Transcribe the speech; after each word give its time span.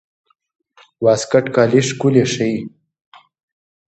واسکټ 1.05 1.45
کالي 1.55 1.81
ښکلي 1.87 2.23
ښيي. 2.33 2.55